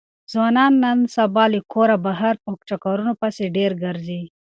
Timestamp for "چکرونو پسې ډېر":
2.69-3.71